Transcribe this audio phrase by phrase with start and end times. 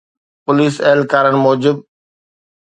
[0.43, 1.75] police اهلڪارن موجب